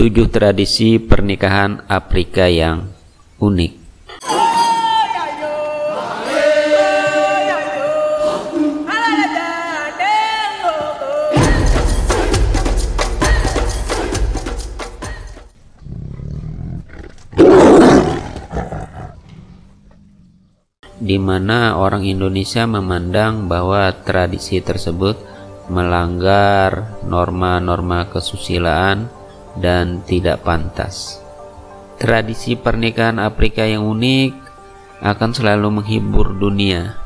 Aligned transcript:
Tujuh 0.00 0.32
tradisi 0.32 0.96
pernikahan 0.96 1.84
Afrika 1.84 2.48
yang 2.48 2.88
unik. 3.36 3.76
di 21.00 21.16
mana 21.20 21.76
orang 21.76 22.08
Indonesia 22.08 22.64
memandang 22.64 23.52
bahwa 23.52 23.92
tradisi 24.00 24.64
tersebut 24.64 25.20
melanggar 25.68 26.96
norma-norma 27.04 28.08
kesusilaan 28.08 29.19
dan 29.58 30.04
tidak 30.06 30.46
pantas. 30.46 31.18
Tradisi 31.98 32.56
pernikahan 32.56 33.18
Afrika 33.18 33.66
yang 33.66 33.84
unik 33.88 34.30
akan 35.00 35.30
selalu 35.32 35.80
menghibur 35.80 36.36
dunia. 36.36 36.96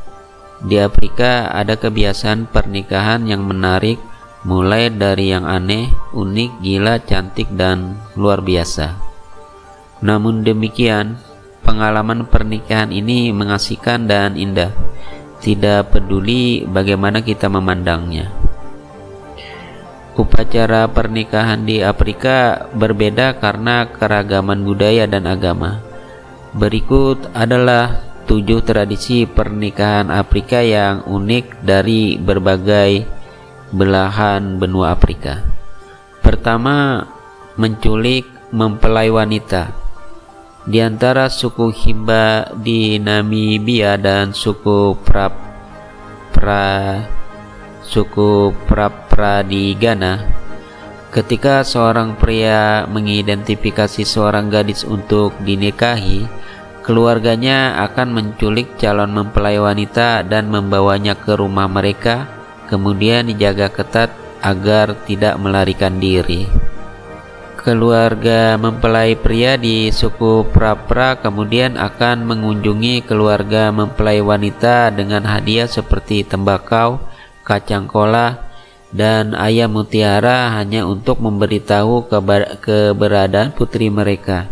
Di 0.64 0.80
Afrika 0.80 1.50
ada 1.50 1.74
kebiasaan 1.78 2.48
pernikahan 2.48 3.26
yang 3.26 3.42
menarik 3.44 3.98
mulai 4.44 4.92
dari 4.92 5.32
yang 5.32 5.48
aneh, 5.48 5.88
unik, 6.12 6.60
gila, 6.60 7.00
cantik, 7.00 7.48
dan 7.56 7.96
luar 8.14 8.44
biasa. 8.44 8.92
Namun 10.04 10.44
demikian, 10.44 11.16
Pengalaman 11.64 12.28
pernikahan 12.28 12.92
ini 12.92 13.32
mengasihkan 13.32 14.04
dan 14.04 14.36
indah, 14.36 14.68
tidak 15.40 15.96
peduli 15.96 16.60
bagaimana 16.68 17.24
kita 17.24 17.48
memandangnya. 17.48 18.43
Upacara 20.14 20.86
pernikahan 20.86 21.66
di 21.66 21.82
Afrika 21.82 22.70
berbeda 22.70 23.34
karena 23.42 23.90
keragaman 23.90 24.62
budaya 24.62 25.10
dan 25.10 25.26
agama. 25.26 25.82
Berikut 26.54 27.34
adalah 27.34 27.98
tujuh 28.30 28.62
tradisi 28.62 29.26
pernikahan 29.26 30.14
Afrika 30.14 30.62
yang 30.62 31.02
unik 31.10 31.66
dari 31.66 32.14
berbagai 32.14 33.02
belahan 33.74 34.62
benua 34.62 34.94
Afrika. 34.94 35.42
Pertama, 36.22 37.02
menculik 37.58 38.24
mempelai 38.54 39.10
wanita. 39.10 39.74
Di 40.64 40.78
antara 40.78 41.26
suku 41.26 41.74
Himba 41.74 42.54
di 42.54 43.02
Namibia 43.02 43.98
dan 43.98 44.30
suku 44.30 44.94
Pra 45.02 45.28
Pra 46.30 47.02
suku 47.84 48.56
Pra 48.66 49.44
di 49.46 49.76
Ghana, 49.78 50.24
ketika 51.14 51.62
seorang 51.62 52.18
pria 52.18 52.88
mengidentifikasi 52.90 54.02
seorang 54.02 54.50
gadis 54.50 54.82
untuk 54.82 55.36
dinikahi, 55.44 56.26
keluarganya 56.82 57.78
akan 57.86 58.10
menculik 58.10 58.74
calon 58.80 59.14
mempelai 59.14 59.62
wanita 59.62 60.26
dan 60.26 60.50
membawanya 60.50 61.14
ke 61.14 61.38
rumah 61.38 61.70
mereka, 61.70 62.26
kemudian 62.66 63.30
dijaga 63.30 63.70
ketat 63.70 64.10
agar 64.42 64.98
tidak 65.06 65.38
melarikan 65.38 66.02
diri. 66.02 66.50
Keluarga 67.54 68.60
mempelai 68.60 69.16
pria 69.16 69.56
di 69.56 69.88
suku 69.88 70.44
Prapra 70.52 71.16
kemudian 71.16 71.80
akan 71.80 72.26
mengunjungi 72.28 73.08
keluarga 73.08 73.72
mempelai 73.72 74.20
wanita 74.20 74.92
dengan 74.92 75.24
hadiah 75.24 75.64
seperti 75.64 76.28
tembakau, 76.28 77.13
kacang 77.44 77.86
kola, 77.86 78.50
dan 78.90 79.36
ayam 79.36 79.76
mutiara 79.76 80.56
hanya 80.56 80.88
untuk 80.88 81.20
memberitahu 81.20 82.10
keberadaan 82.64 83.52
putri 83.52 83.92
mereka. 83.92 84.50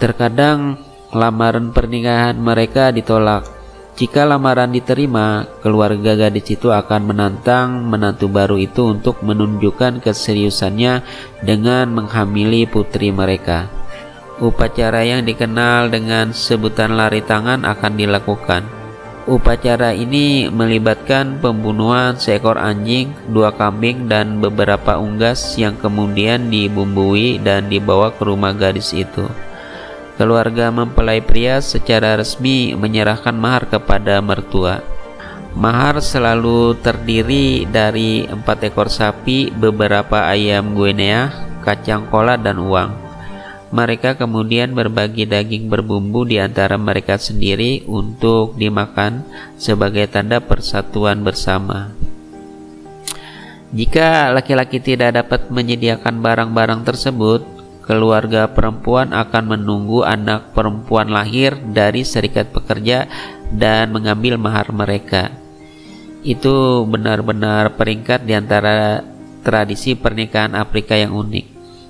Terkadang 0.00 0.80
lamaran 1.12 1.74
pernikahan 1.74 2.40
mereka 2.40 2.94
ditolak 2.94 3.62
jika 3.92 4.24
lamaran 4.24 4.72
diterima, 4.72 5.44
keluarga 5.60 6.16
gadis 6.16 6.48
itu 6.56 6.72
akan 6.72 7.12
menantang 7.12 7.84
menantu 7.84 8.24
baru 8.24 8.56
itu 8.56 8.88
untuk 8.88 9.20
menunjukkan 9.20 10.00
keseriusannya 10.00 11.04
dengan 11.44 11.92
menghamili 11.92 12.64
putri 12.64 13.12
mereka. 13.12 13.68
Upacara 14.40 15.04
yang 15.04 15.28
dikenal 15.28 15.92
dengan 15.92 16.32
sebutan 16.32 16.96
lari 16.96 17.20
tangan 17.20 17.68
akan 17.68 17.92
dilakukan. 18.00 18.81
Upacara 19.22 19.94
ini 19.94 20.50
melibatkan 20.50 21.38
pembunuhan 21.38 22.18
seekor 22.18 22.58
anjing, 22.58 23.14
dua 23.30 23.54
kambing, 23.54 24.10
dan 24.10 24.42
beberapa 24.42 24.98
unggas 24.98 25.54
yang 25.54 25.78
kemudian 25.78 26.50
dibumbui 26.50 27.38
dan 27.38 27.70
dibawa 27.70 28.10
ke 28.10 28.26
rumah 28.26 28.50
gadis 28.50 28.90
itu. 28.90 29.22
Keluarga 30.18 30.74
mempelai 30.74 31.22
pria 31.22 31.62
secara 31.62 32.18
resmi 32.18 32.74
menyerahkan 32.74 33.30
mahar 33.30 33.70
kepada 33.70 34.18
mertua. 34.18 34.82
Mahar 35.54 36.02
selalu 36.02 36.82
terdiri 36.82 37.62
dari 37.70 38.26
empat 38.26 38.74
ekor 38.74 38.90
sapi, 38.90 39.54
beberapa 39.54 40.26
ayam 40.26 40.74
Guinea, 40.74 41.30
kacang 41.62 42.10
kola, 42.10 42.34
dan 42.34 42.58
uang. 42.58 43.11
Mereka 43.72 44.20
kemudian 44.20 44.76
berbagi 44.76 45.24
daging 45.24 45.72
berbumbu 45.72 46.28
di 46.28 46.36
antara 46.36 46.76
mereka 46.76 47.16
sendiri 47.16 47.88
untuk 47.88 48.52
dimakan 48.60 49.24
sebagai 49.56 50.04
tanda 50.12 50.44
persatuan 50.44 51.24
bersama. 51.24 51.88
Jika 53.72 54.28
laki-laki 54.36 54.76
tidak 54.84 55.16
dapat 55.16 55.48
menyediakan 55.48 56.20
barang-barang 56.20 56.84
tersebut, 56.84 57.40
keluarga 57.88 58.52
perempuan 58.52 59.16
akan 59.16 59.56
menunggu 59.56 60.04
anak 60.04 60.52
perempuan 60.52 61.08
lahir 61.08 61.56
dari 61.56 62.04
serikat 62.04 62.52
pekerja 62.52 63.08
dan 63.48 63.88
mengambil 63.88 64.36
mahar 64.36 64.68
mereka. 64.68 65.32
Itu 66.20 66.84
benar-benar 66.84 67.80
peringkat 67.80 68.28
di 68.28 68.36
antara 68.36 69.00
tradisi 69.40 69.96
pernikahan 69.96 70.52
Afrika 70.52 70.92
yang 70.92 71.16
unik. 71.16 71.46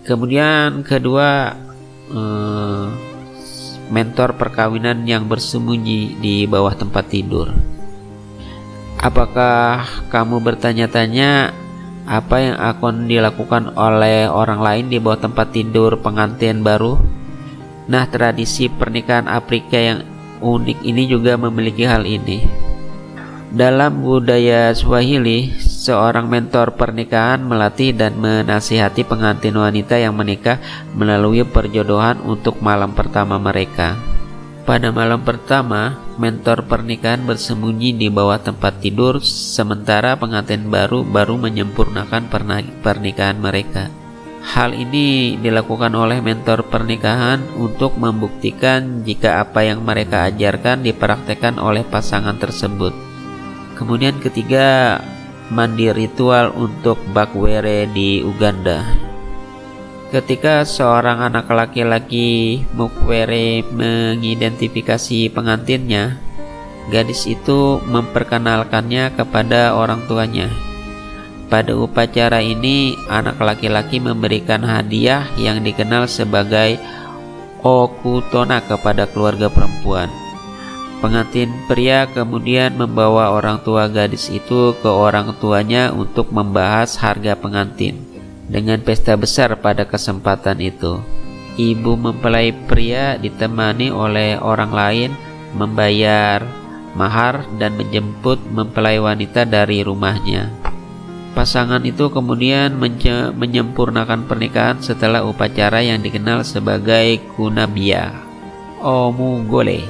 Kemudian 0.06 0.87
kedua 0.87 1.54
eh, 2.12 2.86
mentor 3.92 4.40
perkawinan 4.40 5.04
yang 5.04 5.28
bersembunyi 5.28 6.16
di 6.16 6.44
bawah 6.48 6.72
tempat 6.72 7.12
tidur. 7.12 7.52
Apakah 9.02 9.84
kamu 10.08 10.40
bertanya-tanya 10.40 11.50
apa 12.06 12.36
yang 12.38 12.56
akan 12.58 13.10
dilakukan 13.10 13.74
oleh 13.74 14.30
orang 14.30 14.62
lain 14.62 14.86
di 14.88 15.02
bawah 15.02 15.20
tempat 15.26 15.50
tidur 15.50 15.98
pengantin 15.98 16.62
baru? 16.62 16.96
Nah, 17.90 18.06
tradisi 18.06 18.70
pernikahan 18.70 19.26
Afrika 19.26 19.74
yang 19.74 20.06
unik 20.38 20.86
ini 20.86 21.02
juga 21.10 21.34
memiliki 21.34 21.82
hal 21.82 22.06
ini. 22.06 22.46
Dalam 23.52 24.00
budaya 24.00 24.72
Swahili, 24.72 25.52
seorang 25.82 26.31
mentor 26.31 26.78
pernikahan 26.78 27.43
melatih 27.43 27.91
dan 27.91 28.15
menasihati 28.15 29.03
pengantin 29.03 29.59
wanita 29.59 29.98
yang 29.98 30.15
menikah 30.15 30.62
melalui 30.94 31.43
perjodohan 31.43 32.22
untuk 32.22 32.62
malam 32.62 32.94
pertama 32.94 33.43
mereka. 33.43 33.98
Pada 34.62 34.94
malam 34.94 35.26
pertama, 35.26 35.98
mentor 36.22 36.71
pernikahan 36.71 37.26
bersembunyi 37.26 37.98
di 37.98 38.06
bawah 38.06 38.38
tempat 38.38 38.78
tidur 38.78 39.19
sementara 39.26 40.15
pengantin 40.15 40.71
baru 40.71 41.03
baru 41.03 41.34
menyempurnakan 41.34 42.31
pernikahan 42.78 43.42
mereka. 43.42 43.91
Hal 44.42 44.75
ini 44.75 45.34
dilakukan 45.38 45.91
oleh 45.98 46.22
mentor 46.22 46.71
pernikahan 46.71 47.42
untuk 47.59 47.98
membuktikan 47.98 49.03
jika 49.03 49.42
apa 49.42 49.66
yang 49.66 49.82
mereka 49.82 50.31
ajarkan 50.31 50.87
dipraktekkan 50.87 51.59
oleh 51.59 51.82
pasangan 51.82 52.38
tersebut. 52.38 52.94
Kemudian 53.75 54.19
ketiga, 54.22 54.98
mandi 55.52 55.92
ritual 55.92 56.56
untuk 56.56 56.96
bakwere 57.12 57.84
di 57.92 58.24
Uganda. 58.24 58.80
Ketika 60.08 60.65
seorang 60.65 61.24
anak 61.24 61.48
laki-laki 61.48 62.60
Mukwere 62.72 63.65
mengidentifikasi 63.68 65.32
pengantinnya, 65.32 66.21
gadis 66.88 67.28
itu 67.28 67.80
memperkenalkannya 67.84 69.12
kepada 69.12 69.77
orang 69.77 70.04
tuanya. 70.09 70.48
Pada 71.53 71.77
upacara 71.77 72.41
ini, 72.41 72.97
anak 73.12 73.36
laki-laki 73.36 74.00
memberikan 74.00 74.65
hadiah 74.65 75.28
yang 75.36 75.60
dikenal 75.60 76.09
sebagai 76.09 76.80
okutona 77.60 78.65
kepada 78.65 79.04
keluarga 79.09 79.53
perempuan. 79.53 80.22
Pengantin 81.03 81.51
pria 81.66 82.07
kemudian 82.07 82.78
membawa 82.78 83.34
orang 83.34 83.59
tua 83.66 83.91
gadis 83.91 84.31
itu 84.31 84.71
ke 84.78 84.87
orang 84.87 85.34
tuanya 85.43 85.91
untuk 85.91 86.31
membahas 86.31 86.95
harga 86.95 87.34
pengantin. 87.34 87.99
Dengan 88.47 88.78
pesta 88.87 89.19
besar 89.19 89.59
pada 89.59 89.83
kesempatan 89.83 90.63
itu, 90.63 91.03
ibu 91.59 91.99
mempelai 91.99 92.54
pria 92.54 93.19
ditemani 93.19 93.91
oleh 93.91 94.39
orang 94.39 94.71
lain 94.71 95.10
membayar 95.59 96.47
mahar 96.95 97.51
dan 97.59 97.75
menjemput 97.75 98.39
mempelai 98.54 99.03
wanita 99.03 99.43
dari 99.43 99.83
rumahnya. 99.83 100.54
Pasangan 101.34 101.83
itu 101.83 102.15
kemudian 102.15 102.78
menyempurnakan 103.34 104.31
pernikahan 104.31 104.78
setelah 104.78 105.27
upacara 105.27 105.83
yang 105.83 105.99
dikenal 105.99 106.47
sebagai 106.47 107.19
kunabia 107.34 108.31
omugole 108.83 109.87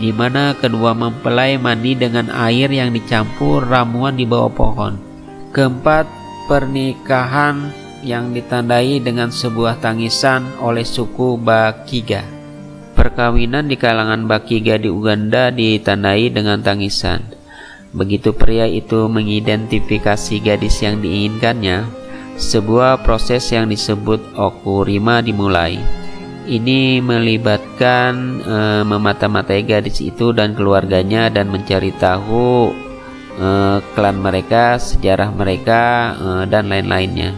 di 0.00 0.08
mana 0.14 0.56
kedua 0.56 0.96
mempelai 0.96 1.60
mandi 1.60 1.92
dengan 1.92 2.32
air 2.32 2.72
yang 2.72 2.92
dicampur 2.96 3.64
ramuan 3.66 4.16
di 4.16 4.24
bawah 4.24 4.52
pohon. 4.52 4.94
Keempat, 5.52 6.08
pernikahan 6.48 7.82
yang 8.02 8.34
ditandai 8.34 8.98
dengan 8.98 9.30
sebuah 9.30 9.78
tangisan 9.78 10.58
oleh 10.58 10.82
suku 10.82 11.38
Bakiga. 11.38 12.24
Perkawinan 12.96 13.68
di 13.68 13.76
kalangan 13.76 14.24
Bakiga 14.24 14.76
di 14.76 14.88
Uganda 14.88 15.52
ditandai 15.52 16.32
dengan 16.32 16.60
tangisan. 16.60 17.22
Begitu 17.92 18.32
pria 18.32 18.64
itu 18.64 19.04
mengidentifikasi 19.06 20.40
gadis 20.40 20.80
yang 20.80 21.04
diinginkannya, 21.04 21.84
sebuah 22.40 23.04
proses 23.04 23.44
yang 23.52 23.68
disebut 23.68 24.34
okurima 24.34 25.20
dimulai. 25.20 26.01
Ini 26.42 26.98
melibatkan 26.98 28.42
e, 28.42 28.58
memata-matai 28.82 29.62
gadis 29.62 30.02
itu 30.02 30.34
dan 30.34 30.58
keluarganya 30.58 31.30
dan 31.30 31.46
mencari 31.46 31.94
tahu 31.94 32.74
e, 33.38 33.48
klan 33.94 34.18
mereka, 34.18 34.74
sejarah 34.74 35.30
mereka, 35.30 36.12
e, 36.18 36.26
dan 36.50 36.66
lain-lainnya. 36.66 37.30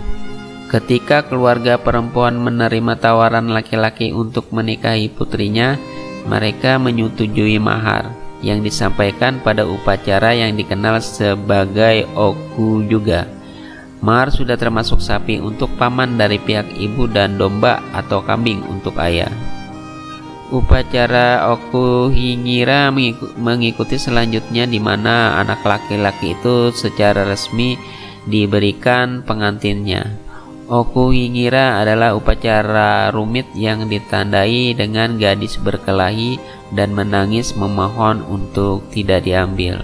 Ketika 0.73 1.29
keluarga 1.29 1.77
perempuan 1.77 2.41
menerima 2.41 2.97
tawaran 2.97 3.53
laki-laki 3.53 4.17
untuk 4.17 4.49
menikahi 4.49 5.13
putrinya, 5.13 5.77
mereka 6.25 6.81
menyetujui 6.81 7.61
mahar 7.61 8.09
yang 8.41 8.65
disampaikan 8.65 9.41
pada 9.45 9.69
upacara 9.69 10.33
yang 10.33 10.57
dikenal 10.57 11.05
sebagai 11.05 12.09
oku 12.17 12.89
juga. 12.89 13.29
Mar 14.05 14.29
sudah 14.29 14.61
termasuk 14.61 15.01
sapi 15.01 15.41
untuk 15.41 15.81
paman 15.81 16.21
dari 16.21 16.37
pihak 16.37 16.77
ibu 16.77 17.09
dan 17.09 17.41
domba 17.41 17.81
atau 17.97 18.21
kambing 18.21 18.61
untuk 18.69 19.01
ayah. 19.01 19.33
Upacara 20.53 21.49
oku 21.57 22.13
hingira 22.13 22.93
mengikuti 23.41 23.97
selanjutnya 23.97 24.69
di 24.69 24.77
mana 24.77 25.41
anak 25.41 25.65
laki-laki 25.65 26.37
itu 26.37 26.69
secara 26.77 27.25
resmi 27.25 27.81
diberikan 28.29 29.25
pengantinnya. 29.25 30.21
Oku 30.69 31.17
hingira 31.17 31.81
adalah 31.81 32.13
upacara 32.13 33.09
rumit 33.09 33.49
yang 33.57 33.89
ditandai 33.89 34.77
dengan 34.77 35.17
gadis 35.17 35.57
berkelahi 35.57 36.37
dan 36.77 36.93
menangis 36.93 37.57
memohon 37.57 38.21
untuk 38.29 38.85
tidak 38.93 39.25
diambil. 39.25 39.81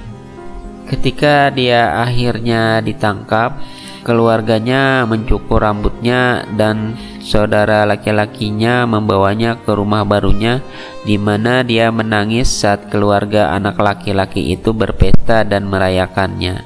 Ketika 0.89 1.49
dia 1.53 2.01
akhirnya 2.05 2.85
ditangkap, 2.85 3.61
keluarganya 4.03 5.05
mencukur 5.05 5.61
rambutnya 5.63 6.45
dan 6.57 6.97
saudara 7.21 7.85
laki-lakinya 7.85 8.89
membawanya 8.89 9.61
ke 9.61 9.73
rumah 9.73 10.03
barunya 10.03 10.65
di 11.05 11.21
mana 11.21 11.61
dia 11.63 11.93
menangis 11.93 12.49
saat 12.49 12.89
keluarga 12.89 13.53
anak 13.53 13.77
laki-laki 13.79 14.53
itu 14.53 14.73
berpesta 14.73 15.45
dan 15.45 15.69
merayakannya. 15.69 16.65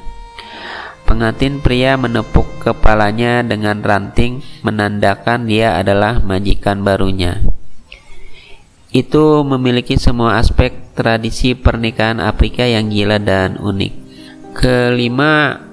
Pengantin 1.04 1.60
pria 1.60 2.00
menepuk 2.00 2.48
kepalanya 2.64 3.44
dengan 3.44 3.84
ranting 3.84 4.40
menandakan 4.64 5.44
dia 5.44 5.76
adalah 5.76 6.18
majikan 6.24 6.80
barunya 6.80 7.44
itu 8.94 9.42
memiliki 9.42 9.98
semua 9.98 10.38
aspek 10.38 10.94
tradisi 10.94 11.58
pernikahan 11.58 12.22
Afrika 12.22 12.62
yang 12.62 12.94
gila 12.94 13.18
dan 13.18 13.58
unik. 13.58 13.92
Kelima, 14.54 15.63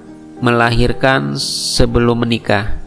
melahirkan 0.42 1.38
sebelum 1.38 2.26
menikah. 2.26 2.82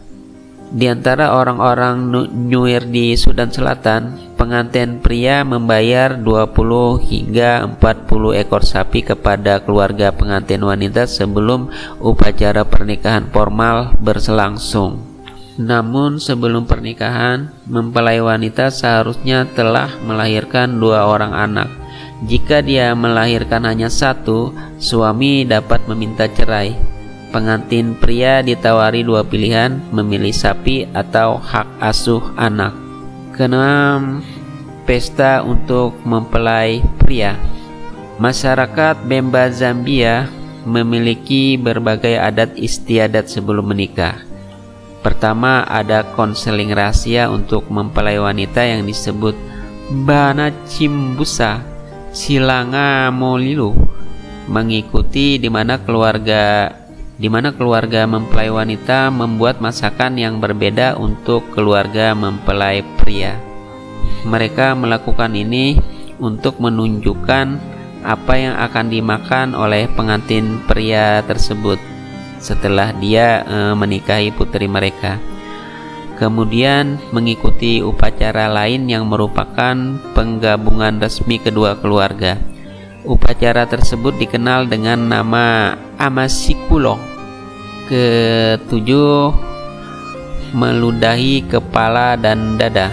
Di 0.66 0.92
antara 0.92 1.32
orang-orang 1.32 2.04
Nuer 2.50 2.84
di 2.84 3.16
Sudan 3.16 3.48
Selatan, 3.48 4.34
pengantin 4.36 5.00
pria 5.00 5.40
membayar 5.40 6.20
20 6.20 7.00
hingga 7.00 7.64
40 7.80 8.42
ekor 8.44 8.60
sapi 8.60 9.00
kepada 9.06 9.64
keluarga 9.64 10.12
pengantin 10.12 10.60
wanita 10.60 11.08
sebelum 11.08 11.72
upacara 12.02 12.68
pernikahan 12.68 13.30
formal 13.32 13.96
berlangsung. 14.04 15.00
Namun 15.56 16.20
sebelum 16.20 16.68
pernikahan, 16.68 17.48
mempelai 17.64 18.20
wanita 18.20 18.68
seharusnya 18.68 19.48
telah 19.56 19.88
melahirkan 20.04 20.76
dua 20.76 21.08
orang 21.08 21.32
anak. 21.32 21.72
Jika 22.28 22.60
dia 22.60 22.92
melahirkan 22.92 23.64
hanya 23.64 23.88
satu, 23.88 24.52
suami 24.76 25.48
dapat 25.48 25.88
meminta 25.88 26.28
cerai. 26.28 26.95
Pengantin 27.36 27.92
pria 28.00 28.40
ditawari 28.40 29.04
dua 29.04 29.20
pilihan, 29.20 29.76
memilih 29.92 30.32
sapi 30.32 30.88
atau 30.96 31.36
hak 31.36 31.68
asuh 31.84 32.32
anak. 32.32 32.72
Keenam, 33.36 34.24
pesta 34.88 35.44
untuk 35.44 36.00
mempelai 36.08 36.80
pria. 36.96 37.36
Masyarakat 38.16 39.04
Bemba 39.04 39.52
Zambia 39.52 40.32
memiliki 40.64 41.60
berbagai 41.60 42.16
adat 42.16 42.56
istiadat 42.56 43.28
sebelum 43.28 43.68
menikah. 43.68 44.16
Pertama 45.04 45.60
ada 45.68 46.08
konseling 46.16 46.72
rahasia 46.72 47.28
untuk 47.28 47.68
mempelai 47.68 48.16
wanita 48.16 48.64
yang 48.64 48.88
disebut 48.88 49.36
Bana 50.08 50.48
Cimbusa 50.64 51.60
Silanga 52.16 53.12
Molilu 53.12 53.76
mengikuti 54.48 55.36
di 55.36 55.52
mana 55.52 55.76
keluarga 55.84 56.72
di 57.16 57.32
mana 57.32 57.52
keluarga 57.56 58.04
mempelai 58.04 58.52
wanita 58.52 59.08
membuat 59.08 59.64
masakan 59.64 60.20
yang 60.20 60.36
berbeda 60.36 61.00
untuk 61.00 61.48
keluarga 61.56 62.12
mempelai 62.12 62.84
pria. 63.00 63.40
Mereka 64.28 64.76
melakukan 64.76 65.32
ini 65.32 65.80
untuk 66.20 66.60
menunjukkan 66.60 67.76
apa 68.04 68.34
yang 68.36 68.54
akan 68.60 68.86
dimakan 68.92 69.48
oleh 69.56 69.88
pengantin 69.90 70.62
pria 70.68 71.24
tersebut 71.24 71.80
setelah 72.38 72.92
dia 72.94 73.42
e, 73.42 73.58
menikahi 73.72 74.30
putri 74.30 74.68
mereka. 74.68 75.16
Kemudian 76.16 76.96
mengikuti 77.12 77.84
upacara 77.84 78.48
lain 78.48 78.88
yang 78.88 79.04
merupakan 79.04 79.76
penggabungan 80.16 80.96
resmi 81.00 81.36
kedua 81.36 81.76
keluarga. 81.76 82.55
Upacara 83.06 83.70
tersebut 83.70 84.18
dikenal 84.18 84.66
dengan 84.66 84.98
nama 85.06 85.78
Amasikulo. 85.94 86.98
Ketujuh, 87.86 89.30
meludahi 90.50 91.46
kepala 91.46 92.18
dan 92.18 92.58
dada. 92.58 92.90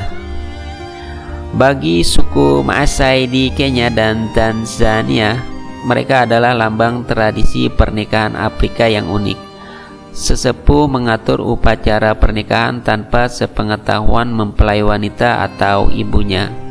Bagi 1.58 2.06
suku 2.06 2.62
Maasai 2.62 3.26
di 3.26 3.50
Kenya 3.50 3.90
dan 3.90 4.30
Tanzania, 4.38 5.42
mereka 5.90 6.30
adalah 6.30 6.54
lambang 6.54 7.10
tradisi 7.10 7.66
pernikahan 7.74 8.38
Afrika 8.38 8.86
yang 8.86 9.10
unik. 9.10 9.38
Sesepuh 10.14 10.86
mengatur 10.86 11.42
upacara 11.42 12.14
pernikahan 12.14 12.86
tanpa 12.86 13.26
sepengetahuan 13.26 14.30
mempelai 14.30 14.86
wanita 14.86 15.42
atau 15.42 15.90
ibunya. 15.90 16.63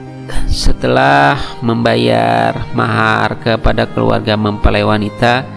Setelah 0.53 1.39
membayar 1.65 2.69
mahar 2.77 3.41
kepada 3.41 3.89
keluarga 3.89 4.37
mempelai 4.37 4.85
wanita, 4.85 5.49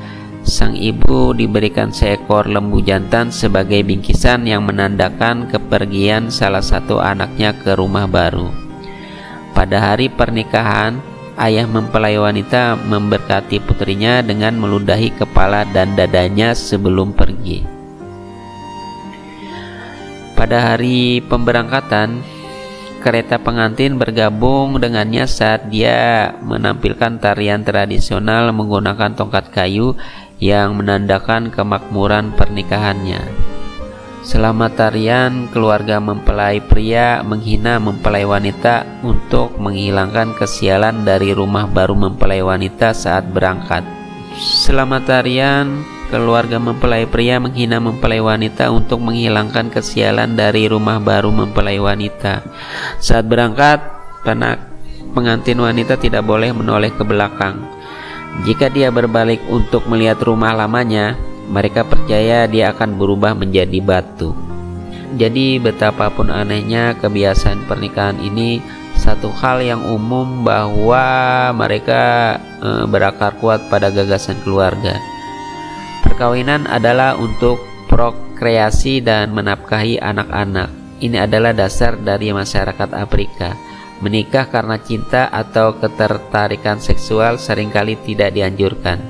sang 0.45 0.77
ibu 0.77 1.33
diberikan 1.33 1.89
seekor 1.89 2.45
lembu 2.45 2.79
jantan 2.79 3.33
sebagai 3.33 3.81
bingkisan 3.81 4.45
yang 4.45 4.63
menandakan 4.63 5.49
kepergian 5.49 6.29
salah 6.29 6.61
satu 6.61 7.01
anaknya 7.01 7.51
ke 7.57 7.73
rumah 7.73 8.05
baru. 8.05 8.53
Pada 9.51 9.81
hari 9.81 10.07
pernikahan, 10.07 11.01
ayah 11.39 11.67
mempelai 11.67 12.15
wanita 12.15 12.79
memberkati 12.79 13.59
putrinya 13.63 14.23
dengan 14.23 14.55
meludahi 14.55 15.11
kepala 15.15 15.67
dan 15.71 15.95
dadanya 15.97 16.55
sebelum 16.55 17.11
pergi. 17.11 17.63
Pada 20.35 20.75
hari 20.75 21.23
pemberangkatan, 21.23 22.19
kereta 23.05 23.37
pengantin 23.37 24.01
bergabung 24.01 24.81
dengannya 24.81 25.29
saat 25.29 25.69
dia 25.69 26.33
menampilkan 26.41 27.21
tarian 27.21 27.61
tradisional 27.61 28.49
menggunakan 28.49 29.13
tongkat 29.13 29.53
kayu 29.53 29.93
yang 30.41 30.73
menandakan 30.73 31.53
kemakmuran 31.53 32.33
pernikahannya. 32.33 33.21
Selama 34.25 34.73
tarian, 34.73 35.45
keluarga 35.53 36.01
mempelai 36.01 36.57
pria 36.65 37.21
menghina 37.21 37.77
mempelai 37.77 38.25
wanita 38.25 39.05
untuk 39.05 39.53
menghilangkan 39.61 40.33
kesialan 40.33 41.05
dari 41.05 41.29
rumah 41.29 41.69
baru 41.69 41.93
mempelai 41.93 42.41
wanita 42.41 42.97
saat 42.97 43.29
berangkat. 43.29 43.85
Selama 44.33 44.97
tarian, 45.05 45.85
keluarga 46.09 46.61
mempelai 46.61 47.09
pria 47.09 47.41
menghina 47.41 47.81
mempelai 47.81 48.21
wanita 48.21 48.69
untuk 48.69 49.01
menghilangkan 49.01 49.73
kesialan 49.73 50.37
dari 50.37 50.69
rumah 50.69 51.01
baru 51.01 51.33
mempelai 51.33 51.81
wanita. 51.81 52.45
Saat 53.01 53.25
berangkat, 53.25 53.81
penak 54.25 54.75
pengantin 55.15 55.63
wanita 55.63 55.95
tidak 55.95 56.27
boleh 56.27 56.51
menoleh 56.51 56.91
ke 56.91 57.07
belakang. 57.07 57.63
Jika 58.43 58.67
dia 58.67 58.91
berbalik 58.91 59.39
untuk 59.47 59.87
melihat 59.87 60.19
rumah 60.19 60.51
lamanya, 60.51 61.15
Mereka 61.45 61.85
percaya 61.85 62.49
dia 62.49 62.73
akan 62.73 62.97
berubah 62.97 63.37
menjadi 63.37 63.77
batu. 63.77 64.33
Jadi 65.13 65.61
betapapun 65.61 66.33
anehnya 66.33 66.97
kebiasaan 66.97 67.69
pernikahan 67.69 68.17
ini 68.17 68.57
satu 68.97 69.29
hal 69.29 69.61
yang 69.61 69.85
umum 69.85 70.41
bahwa 70.41 71.05
mereka 71.53 72.35
e, 72.57 72.89
berakar 72.89 73.37
kuat 73.37 73.69
pada 73.69 73.93
gagasan 73.93 74.41
keluarga. 74.41 74.97
Perkawinan 76.05 76.69
adalah 76.69 77.17
untuk 77.17 77.59
prokreasi 77.89 79.01
dan 79.01 79.33
menafkahi 79.33 79.97
anak-anak. 79.97 80.69
Ini 81.01 81.27
adalah 81.27 81.51
dasar 81.51 81.99
dari 81.99 82.31
masyarakat 82.31 82.93
Afrika. 82.95 83.57
Menikah 83.99 84.47
karena 84.47 84.77
cinta 84.79 85.27
atau 85.33 85.75
ketertarikan 85.75 86.79
seksual 86.79 87.41
sering 87.41 87.73
kali 87.73 87.97
tidak 88.05 88.31
dianjurkan. 88.35 89.01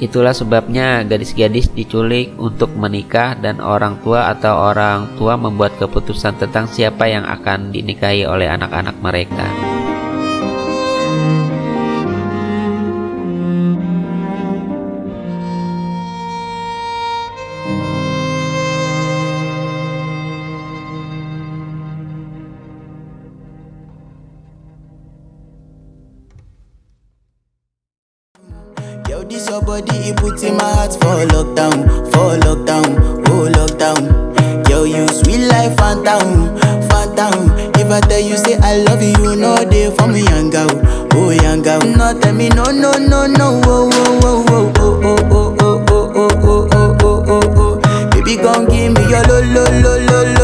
Itulah 0.00 0.32
sebabnya 0.32 1.04
gadis-gadis 1.04 1.68
diculik 1.76 2.32
untuk 2.40 2.72
menikah 2.72 3.36
dan 3.36 3.60
orang 3.60 4.00
tua 4.00 4.32
atau 4.32 4.72
orang 4.72 5.12
tua 5.20 5.36
membuat 5.36 5.76
keputusan 5.76 6.40
tentang 6.40 6.64
siapa 6.72 7.04
yang 7.04 7.28
akan 7.28 7.68
dinikahi 7.68 8.24
oleh 8.24 8.48
anak-anak 8.48 8.96
mereka. 9.04 9.79
for 31.00 31.24
lockdown, 31.32 31.86
for 32.12 32.36
lockdown, 32.44 32.88
oh 33.28 33.48
lockdown. 33.56 34.64
Girl, 34.64 34.86
you 34.86 35.06
sweet 35.08 35.46
like 35.48 35.76
phantom, 35.76 36.56
phantom. 36.88 37.50
If 37.74 37.90
I 37.90 38.00
tell 38.00 38.20
you 38.20 38.36
say 38.36 38.56
I 38.58 38.78
love 38.84 39.02
you, 39.02 39.36
no 39.36 39.56
day 39.68 39.94
for 39.96 40.06
me 40.06 40.22
young 40.24 40.50
girl, 40.50 40.68
oh 41.14 41.30
young 41.30 41.62
girl. 41.62 41.80
No 41.80 42.18
tell 42.20 42.34
me 42.34 42.48
no 42.50 42.64
no 42.70 42.92
no 42.92 43.26
no, 43.26 43.60
oh 43.64 43.90
oh 43.92 44.20
oh 44.22 44.44
oh 44.48 44.70
oh 44.76 45.00
oh 45.00 45.56
oh 45.60 45.84
oh 45.88 46.12
oh 46.16 46.38
oh 46.42 46.68
oh 46.72 46.98
oh 47.02 47.24
oh 47.26 47.80
oh. 47.82 48.10
Baby, 48.10 48.36
come 48.36 48.66
give 48.66 48.92
me 48.92 49.02
your 49.10 49.22
lo 49.24 49.40
lo 49.40 49.64
lo 49.82 49.98
lo 50.06 50.22
lo. 50.34 50.39